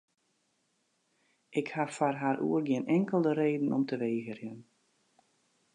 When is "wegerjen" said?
4.05-4.59